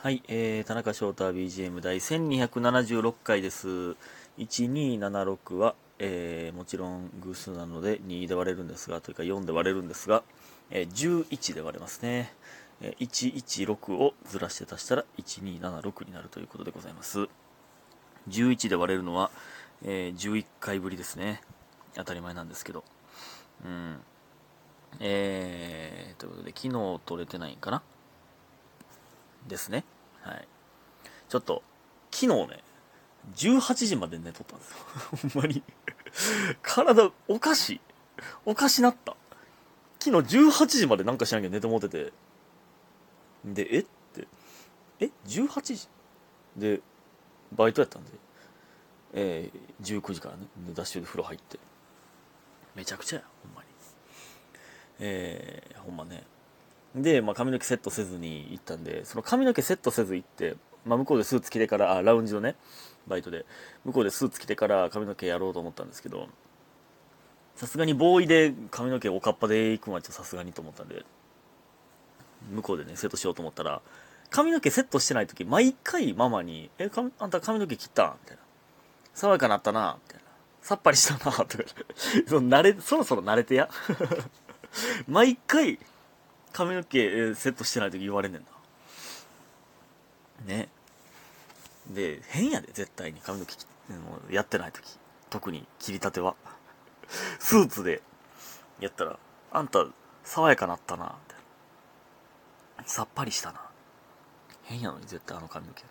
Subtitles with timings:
[0.00, 3.96] はい、えー、田中翔太 BGM 第1276回です。
[4.38, 10.22] 1276は、えー、もちろん偶数なので2で割れるんですが、というか4で割れるんですが、
[10.70, 12.32] えー、11で割れますね。
[12.80, 17.26] えー、116をずらして足したら1276になるということでございます。
[18.28, 19.32] 11で割れるのは、
[19.84, 21.40] えー、11回ぶりですね。
[21.94, 22.84] 当たり前なんですけど。
[23.64, 23.96] うん。
[25.00, 27.82] えー、ということで、昨日取れてないんかな
[29.46, 29.84] ですね。
[30.22, 30.48] はい。
[31.28, 31.62] ちょっと、
[32.10, 32.64] 昨日ね、
[33.36, 34.76] 18時まで寝とったんですよ。
[35.32, 35.62] ほんまに。
[36.62, 37.80] 体、おかしい。
[38.44, 39.16] おかしなった。
[40.00, 42.12] 昨日18時までなんかしなきゃ寝てもってて。
[43.44, 43.80] で、え？
[43.80, 44.28] って。
[45.00, 45.88] え ?18 時？
[46.56, 46.80] で、
[47.52, 48.10] バイトやったんで。
[49.12, 51.58] えー、19時からね、でダッシュで風呂入って。
[52.74, 53.68] めちゃくちゃや、ほんまに。
[55.00, 56.24] えー、ほんまね。
[56.94, 62.56] で、まあ、髪の毛セットせずに行ったんで、その髪の毛セットせず行って、まあ、向こうでスーツ着てから、あ、ラウンジのね、
[63.06, 63.44] バイトで、
[63.84, 66.28] 向こうでスーツ着てから髪の毛やろうと思ったんですけど、
[67.56, 71.04] さすがにボーイで髪の毛おかっぱで行くのはちょっとさすがにと思ったんで、
[72.50, 73.82] 向こうでね、セットしようと思ったら、
[74.30, 78.42] 髪の毛セットしてない時、毎回ママに、え、かあんた髪の毛切ったみたいな。
[79.14, 79.98] 爽やかなったな？
[80.06, 80.28] みたいな。
[80.62, 81.32] さっぱりしたな？
[81.32, 81.64] とか。
[82.28, 83.68] その慣れ、そろそろ慣れてや。
[85.08, 85.78] 毎回、
[86.52, 88.48] 髪の毛セットしてない時言われんねんな。
[90.54, 90.68] ね。
[91.88, 93.54] で、変やで、絶対に髪の毛
[94.34, 94.98] やってない時。
[95.30, 96.34] 特に切りたては。
[97.38, 98.02] スーツで
[98.80, 99.18] やったら、
[99.52, 99.86] あんた、
[100.24, 101.38] 爽やかなったな、みたい
[102.78, 102.84] な。
[102.84, 103.60] さっぱりしたな。
[104.64, 105.82] 変やのに、絶対あの髪の毛。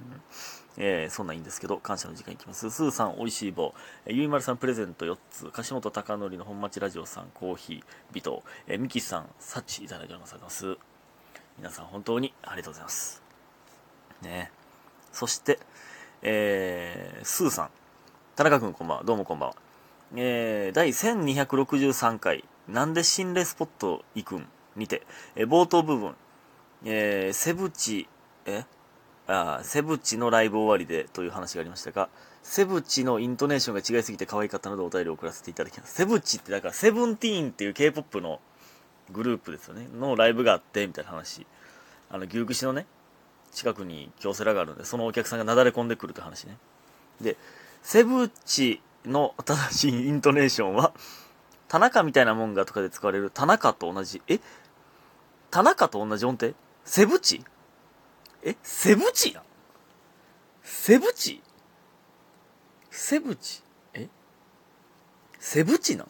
[0.00, 0.22] うん
[0.80, 2.70] えー、そんなんいいんですけど、感謝の時間いきます。
[2.70, 3.74] スーさん、おいしい棒。
[4.06, 5.50] えー、ゆいまるさん、プレゼント4つ。
[5.50, 7.82] 樫本貴則の本町ラジオさん、コーヒー、
[8.12, 8.44] 微糖。
[8.68, 10.76] えー、ミキさん、サッチいただいております。
[11.56, 13.22] 皆さん、本当にありがとうございます。
[14.22, 14.52] ね
[15.10, 15.58] そして、
[16.22, 17.70] えー、スーさん。
[18.36, 19.04] 田中君、こんばんは。
[19.04, 19.56] どうもこんばんは。
[20.14, 24.46] えー、第1263回、なんで心霊スポット行くん？
[24.76, 25.02] にて、
[25.34, 26.14] えー、冒頭部分、
[26.84, 28.08] えー、セブチ、
[28.46, 28.64] え？
[29.28, 32.08] あセブチのライブ終わりでという話がありましたが、
[32.42, 35.94] セブチのイントネーションが違いすぎて可愛かったのでお便りを送らせていただきます。
[35.94, 38.40] セブチってだからセブンティーンっていう K-POP の
[39.10, 39.86] グループですよね。
[39.98, 41.46] のライブがあって、みたいな話。
[42.10, 42.86] あの、牛串のね、
[43.52, 46.56] 近くに京セラがあるんで、そのお客さんがなだれ込んでくるって話ね。
[47.20, 47.36] で、
[47.82, 50.92] セブチの正しいイントネーションは、
[51.68, 54.40] 田中みたいなもんがとかで使われる田中と同じ、え？
[55.50, 56.54] 田中と同じ音程？
[56.84, 57.44] セブチ？
[58.42, 59.44] えセブチやん
[60.62, 61.42] セブチ？
[62.90, 63.62] セブチ？
[63.94, 64.08] え？
[65.38, 66.08] セブチなん？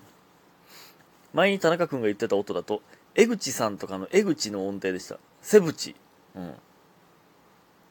[1.32, 2.82] 前に田中君が言ってた音だと、
[3.14, 5.18] 江口さんとかの江口の音程でした。
[5.42, 5.94] セブチ。
[6.34, 6.54] うん。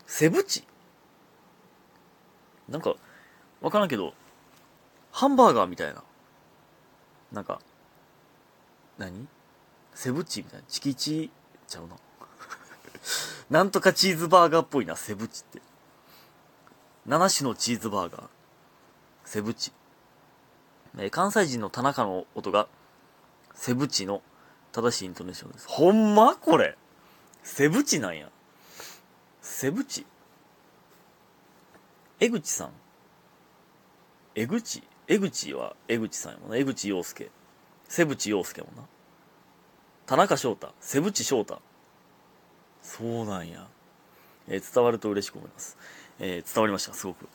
[0.05, 0.65] セブチ？
[2.67, 2.95] なんか、
[3.61, 4.13] わからんけど、
[5.11, 6.03] ハンバーガーみたいな。
[7.31, 7.61] なんか、
[8.97, 9.27] 何？
[9.93, 10.65] セブチみたいな。
[10.67, 11.31] チキチ
[11.67, 11.95] ちゃうな。
[13.49, 15.61] なんとかチーズバーガーっぽいな、セブチって。
[17.07, 18.23] 7種のチーズバーガー。
[19.23, 19.71] セブチ。
[20.97, 22.67] えー関西人の田中の音が、
[23.53, 24.21] セブチの
[24.71, 25.67] 正しいイントネーションです。
[25.67, 26.77] ほんまこれ。
[27.43, 28.29] セブチなんや。
[29.41, 30.05] セブチ
[32.19, 32.71] 江口さん
[34.35, 34.83] 江口？
[35.07, 36.57] 江口は江口さんやもんな。
[36.57, 37.31] 江口洋介。
[37.87, 38.83] セブチ洋介もな。
[40.05, 40.73] 田中翔太。
[40.81, 41.61] セブチ翔太。
[42.87, 43.67] そうなんや。
[44.47, 45.77] えー伝わると嬉しく思います。
[46.19, 47.27] えー伝わりました、すごく。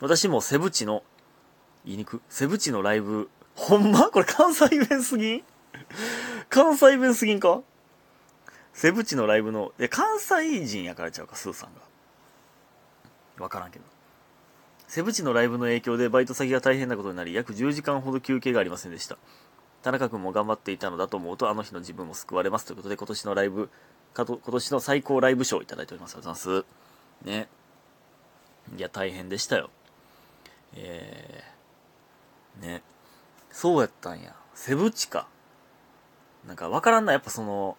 [0.00, 1.04] 私もセブチの、
[1.84, 4.10] 言いにくセブチのライブ、ほんま？
[4.10, 5.44] これ関西弁すぎん？
[6.50, 7.62] 関西弁すぎんか？
[8.74, 11.70] セブチのライブの、え、関西人やからちゃうか、スーさん
[13.38, 13.44] が。
[13.44, 13.84] わからんけど。
[14.88, 19.16] セブチのライブの影響でバイト先が大変なことになり、約10時間ほど休憩がありませんでした。
[19.86, 23.70] 田中君も頑張っていたのだと思うと、あの日の自分も救われますということで、今年のライブ、
[24.14, 26.16] かと今年の最高ライブ賞をいただいております。
[26.16, 26.64] ありがとうございま
[27.22, 27.24] す。
[27.24, 27.48] ね。
[28.76, 29.70] いや、大変でしたよ。
[30.74, 32.82] えー、ね。
[33.52, 34.34] そうやったんや。
[34.54, 35.28] セブチか。
[36.48, 37.12] なんかわからんな。
[37.12, 37.76] やっぱその、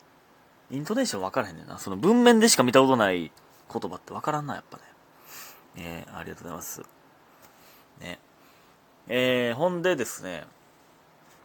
[0.71, 1.77] イントネーションわからへんねんな。
[1.77, 3.33] その文面でしか見たことない
[3.69, 4.83] 言葉ってわからんな、やっぱね。
[5.75, 6.81] えー、ありがとうございます。
[8.00, 8.19] ね。
[9.09, 10.45] えー、ほんでですね、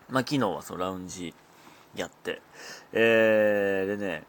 [0.09, 1.35] まあ、昨日はそのラウンジ
[1.95, 2.41] やって、
[2.93, 4.25] えー、でね、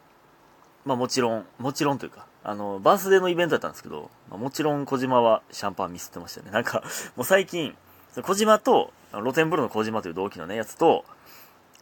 [0.86, 6.52] まあもちろん、もちろんというか、あの、バースデーのイベントだったんですけど、まあ、もちろん小島はシャンパンミスってましたね。
[6.52, 6.84] なんか、
[7.16, 7.76] もう最近、
[8.22, 11.06] 小島と、露天風呂の小島という同期のね、やつと、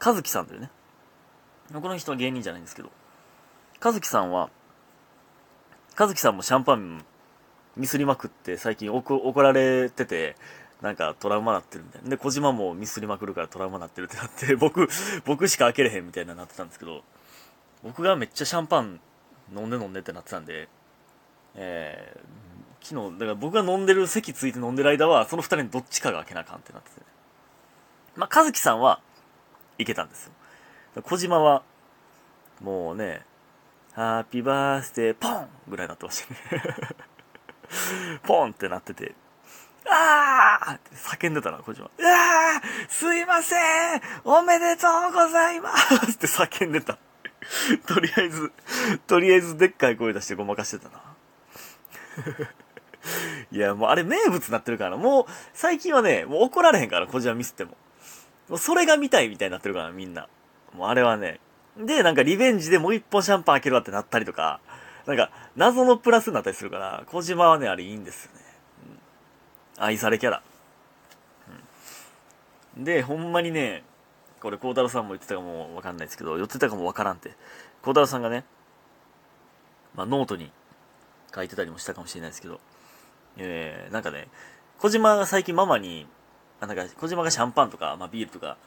[0.03, 0.69] 和樹さんというね、
[1.73, 2.91] この人は芸人じゃないんですけど、
[3.83, 4.49] 和樹さんは、
[5.97, 7.03] 和樹さんもシャンパン
[7.75, 10.35] ミスりまくって最近怒られてて、
[10.81, 12.09] なんかトラウマなってるみたいな。
[12.09, 14.89] で、小島もミスりまくるからトラウマなってるってなって、 僕、
[15.25, 17.03] 僕しか開けれへんみたいななってたんですけど、
[17.83, 18.99] 僕がめっちゃシャンパン
[19.55, 20.69] 飲んで飲んでってなってたんで、
[21.55, 26.99] えー、昨日、だから僕が飲んでる、席ついて飲んでる間は、その二人にどっちかが開けなあかんってなってて。
[26.99, 27.05] ね
[28.15, 28.99] まあ、和樹さんは
[29.77, 31.01] いけたんですよ。
[31.03, 31.63] 小島は、
[32.59, 33.25] もうね、
[33.93, 36.63] ハッピーバースデーポンぐらいになってましたね
[38.23, 39.15] ポンってなってて、
[39.93, 41.85] あーって叫んでたな、小島。
[41.85, 43.55] うわーすいませ
[43.97, 46.97] んおめでとうございますって叫んでた。
[47.87, 48.51] とりあえず、
[49.07, 51.01] とりあえずでっかい声出してごまかしてたな。
[53.51, 57.71] いや、もうあれ名物になってるからもう最近はね、もう怒られへんから、小島ミスっても。
[58.47, 60.27] もうそれが見たいみたいになってるから、みんな。
[60.73, 61.39] もうあれはね。
[61.77, 64.59] で、なんかリベンジでもう一本シャンパン開けるわってなったりとか、
[65.05, 68.50] なんか謎のプラスになったりするから、小島はね、あれいいんですよね。
[69.83, 70.43] 愛されキャラ。
[72.77, 73.83] うん、で、ほんまにね、
[74.39, 77.29] これ、孝太郎さんも言ってたかもわかんないですけど、寄ってたかもわからんって。
[77.81, 78.43] 孝太郎さんがね、
[79.95, 80.51] まあ、ノートに
[81.33, 82.59] 書いてたりもしたかもしれないですけど、
[83.37, 84.27] えー、なんかね、
[84.79, 86.07] 小島が最近ママに、
[86.59, 88.57] あなんか、小島がシャンパンとか、まあ、ビールとか、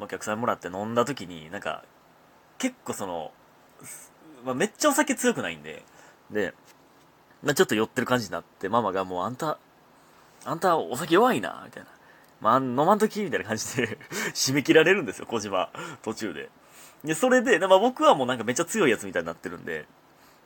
[0.00, 1.84] お客さんもらって飲んだ時に、なんか、
[2.58, 3.32] 結構その、
[4.44, 5.82] まあ、めっちゃお酒強くないんで、
[6.30, 6.54] で、
[7.42, 9.58] まあ、ちょっと酔ってる感じになって、ママがもうあんた、
[10.44, 11.88] あんたお酒弱いな、みたいな。
[12.40, 13.98] まあ、飲まんときみたいな感じで
[14.32, 15.70] 締め切られるんですよ、小島。
[16.02, 16.50] 途中で。
[17.04, 19.86] で、それで、まあ、僕はもうなんかめっちゃ強いやつみたいになってるんで、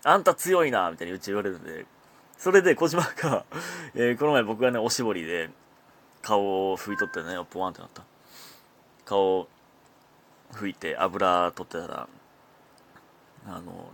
[0.02, 1.87] あんた強いな、みたいにうち言われるんで、
[2.37, 3.44] それで小島が
[3.94, 5.50] えー、この前僕がね、おしぼりで
[6.23, 8.02] 顔を拭いとってね、ポワンってなった。
[9.05, 9.49] 顔
[10.52, 12.08] 拭いて油取ってたら、
[13.47, 13.93] あの、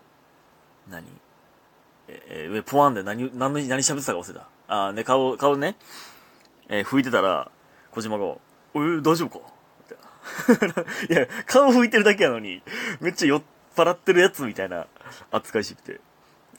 [0.88, 1.06] 何？
[2.08, 4.48] えー、上ポワンで何、何、何喋ってたか忘れた。
[4.72, 5.76] あ、ね、顔、顔ね、
[6.68, 7.50] えー、拭いてたら、
[7.90, 8.24] 小島が、
[8.74, 9.46] えー、大丈夫か？
[11.10, 12.62] いや、顔拭いてるだけやのに、
[13.00, 13.42] めっちゃ酔っ
[13.76, 14.86] 払ってるやつみたいな
[15.32, 16.00] 扱いしてきて。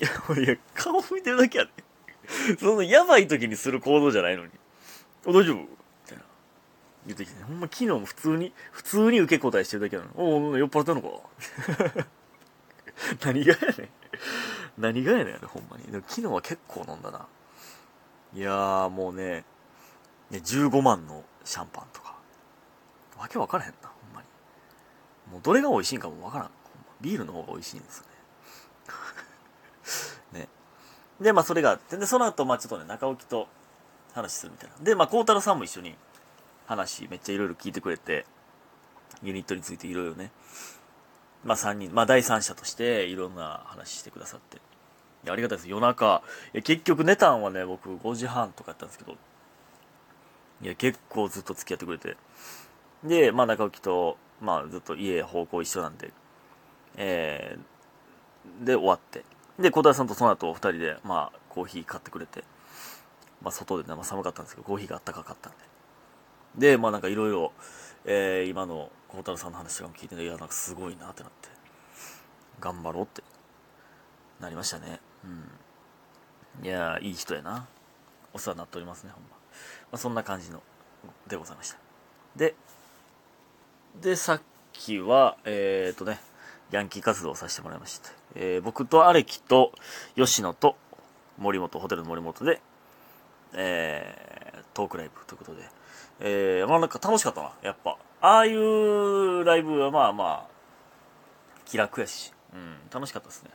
[0.02, 1.72] いや、いや、顔拭いてるだけやで。
[2.60, 4.52] その、やばい時にする行動じゃないのに。
[5.26, 5.56] お大丈夫？
[5.62, 5.68] み
[6.08, 6.24] たいな。
[7.06, 10.10] 言ってきて、ほんま昨日も普通に、普通に受け答えしてるだけなの。
[10.16, 12.08] おお、酔っ払ってんのか？
[13.24, 13.90] 何がやねん。
[14.78, 15.84] 何がやねん、ほんまに。
[15.86, 17.26] でも昨日は結構飲んだな。
[18.34, 19.44] いやー、もうね、
[20.30, 22.16] ね、15万のシャンパンとか。
[23.18, 24.28] わけわからへんな、ほんまに。
[25.32, 26.50] もうどれが美味しいんかもわからん。
[27.02, 28.06] ビールの方が美味しいんですよ
[30.34, 30.40] ね。
[30.44, 30.48] ね。
[31.20, 33.48] で、まあそれがあって、で、その後、まあちょっとね、中置きと
[34.14, 34.76] 話するみたいな。
[34.82, 35.98] で、まあ孝太郎さんも一緒に
[36.68, 38.26] 話、めっちゃいろいろ聞いてくれて、
[39.22, 40.32] ユニットについていろいろね、
[41.44, 44.62] まあ3人、まあ第三者としていろんな話してくださって。
[45.24, 45.70] いや、ありがたいです。
[45.70, 46.24] 夜中、
[46.64, 49.16] 結局寝たんはね、僕5時半とかやったんですけど、
[50.62, 52.18] いや、結構ずっと付き合ってくれて。
[53.04, 56.12] で、まあ中置と、まあずっと家方向一緒なんで、
[56.98, 59.24] えー、で終わって。
[59.60, 62.44] で、小田さんとその後二人で、まあコーヒー買ってくれて、
[63.42, 66.70] まあ外でね、まあ寒かったんですけど、コーヒーがあったかかったんで。
[66.72, 67.54] で、まあなんかいろいろ、
[68.06, 71.50] えー、今の孝太郎さんの話とかも聞いていや、なんかすごいなってなって、
[72.60, 73.24] 頑張ろうって
[74.40, 75.00] なりましたね。
[76.64, 77.68] いやいい人やな。
[78.34, 79.30] お世話になっておりますね、ほんま。
[79.30, 79.38] ま
[79.94, 80.62] あ、そんな感じの、
[81.28, 81.78] でございました。
[82.36, 82.56] で、
[84.02, 84.42] で、さっ
[84.74, 86.20] きは、えっ、ー、とね、
[86.72, 88.10] ヤンキー活動をさせてもらいました。
[88.36, 89.74] えー、僕とアレキと
[90.16, 90.78] 吉野と
[91.38, 92.62] 森本、ホテルの森本で、
[93.54, 95.64] えー、トークライブということで、
[96.22, 97.98] えー、まあなんか楽しかったな、やっぱ。
[98.22, 100.52] ああいうライブはまあまあ、
[101.66, 103.50] 気楽やし、うん、楽しかったですね。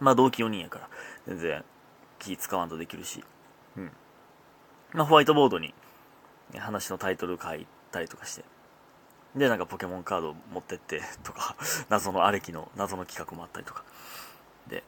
[0.00, 0.88] まあ同期4人やから、
[1.26, 1.64] 全然
[2.18, 3.24] 気使わんとできるし、
[3.76, 3.90] うん。
[4.92, 5.74] まあホワイトボードに
[6.56, 8.44] 話のタイトル書いたりとかして、
[9.36, 11.56] で、なんかポケモンカード持ってってとか、
[11.88, 13.84] 謎のアレキの謎の企画もあったりとか。
[14.66, 14.82] で、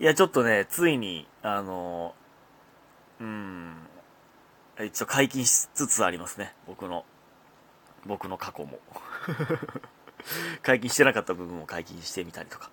[0.00, 2.14] いや、ちょっとね、ついに、あの、
[3.20, 3.88] うん、
[4.80, 7.04] 一応解禁しつつありますね、僕の、
[8.06, 8.78] 僕の過去も。
[10.62, 12.70] 解禁してなかった部分を解禁してみたりとか。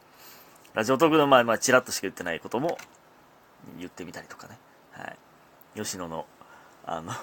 [0.75, 2.77] ラジオトークの前、まあ、チラッとしか言ってないことも
[3.79, 4.57] 言ってみたりとかね。
[4.91, 5.17] はい。
[5.73, 6.25] 吉野の、
[6.85, 7.13] あの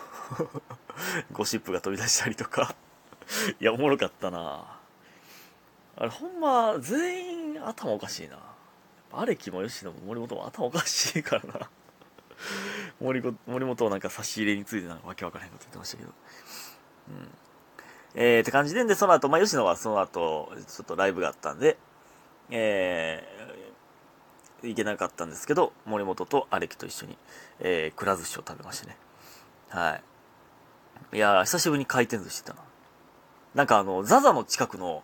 [1.32, 2.74] ゴシップが飛び出したりとか
[3.60, 4.78] いや、おもろかったな
[5.96, 8.38] あれ、ほんま、全員頭おかしいな。
[9.12, 11.68] アレキも吉野も森本も頭おかしいからな
[13.00, 16.12] 森森本をなんか差し入れについてなんかわけわからへんこと言ってましたけど。
[17.10, 17.30] うん。
[18.14, 21.76] えー、って感じで、で、その後、まあ、吉野はその後、ちょっとライブがあったんで、
[22.50, 23.31] えー、
[24.62, 27.18] 行けなかったんですけど、森本とアレキと一緒に、
[27.60, 28.96] えー、くら寿司を食べましてね。
[29.68, 30.00] は
[31.12, 31.16] い。
[31.16, 32.66] いやー、久しぶりに回転寿司行ったな。
[33.54, 35.02] なんかあの、ザザの近くの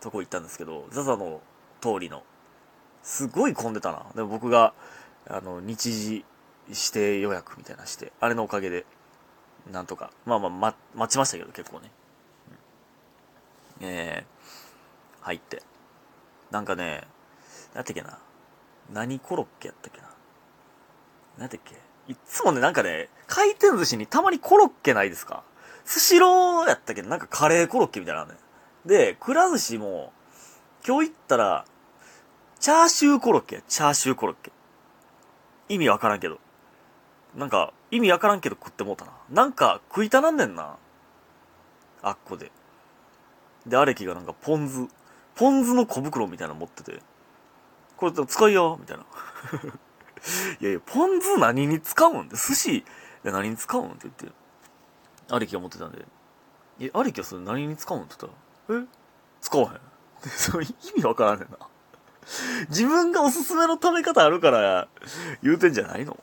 [0.00, 1.40] とこ行ったんですけど、ザザの
[1.80, 2.22] 通りの、
[3.02, 4.06] すごい混んでたな。
[4.14, 4.74] でも僕が、
[5.28, 6.24] あの、日時
[6.68, 8.86] 指定予約みたいなして、あれのおかげで、
[9.70, 11.90] なんとか、まあまあ、ま、待ちましたけど、結構ね。
[13.80, 15.62] うん、えー、入って。
[16.50, 17.06] なんかね、
[17.74, 18.18] なんてっけな。
[18.92, 20.08] 何コロッケやったっけな？
[21.38, 21.74] なんてっけ？
[22.10, 25.42] いつもね、なんかね、回転寿司にたまにコロッケないですか？
[25.84, 28.38] スシローやったけど、なんかカレーコロッケみたいなのね。
[28.86, 30.12] で、くら寿司も、
[30.86, 31.64] 今日行ったら、
[32.60, 34.52] チャーシューコロッケチャーシューコロッケ。
[35.68, 36.38] 意味わからんけど。
[37.36, 39.12] なんか、意味わからんけど食ってもうたな。
[39.30, 40.76] なんか、食いたなんねんな。
[42.02, 42.50] あっこで。
[43.66, 44.88] で、アレキがなんかポン酢、
[45.34, 47.00] ポン酢の小袋みたいなの持ってて、
[47.98, 49.04] これ使いよみたいな。
[50.60, 52.84] いやいや、ポン酢何に使うんって寿司、
[53.24, 54.32] 何に使うんって言って、
[55.30, 56.06] アレキが持ってたんで、
[56.80, 58.32] え、アレキはそれ何に使うんって言っ
[58.68, 58.86] たら、え
[59.40, 59.80] 使わへん。
[60.62, 61.58] 意味わからんねんな。
[62.68, 64.88] 自分がおすすめの食べ方あるから
[65.42, 66.18] 言うてんじゃないの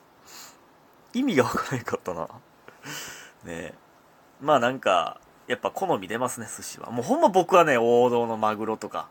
[1.14, 2.24] 意味がわからへんかったな。
[2.24, 2.30] ね
[3.46, 3.74] え。
[4.42, 6.92] まあなんか、やっぱ好み出ますね、寿司は。
[6.92, 9.10] もうほんま僕はね、王道のマグロとか、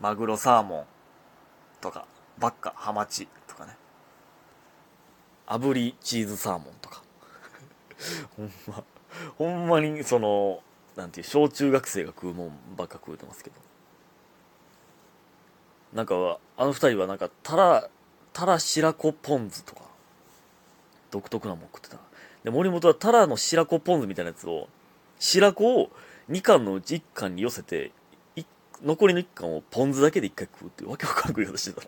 [0.00, 0.86] マグロサーモン
[1.84, 2.06] とか、
[2.38, 3.76] バッカ、ハマチとかね。
[5.46, 7.02] 炙りチーズサーモンとか。
[8.36, 8.84] ほんま、
[9.36, 10.62] ほんまにその、
[10.96, 13.56] なんていう、小中学生が食うもんばっか食うてますけど。
[15.92, 17.90] なんか、あの二人はなんか、たら、
[18.32, 19.82] たら白子ポン酢とか、
[21.10, 21.98] 独特なもん食ってた。
[22.44, 24.68] で、森本はたらの白子ポン酢みたいなやつを、
[25.18, 25.90] 白子を
[26.30, 27.92] 2貫のうち1貫に寄せて、
[28.82, 31.72] 残りの1貫をポン酢だけで1回食うっていうわけわからん食い方して。
[31.72, 31.82] た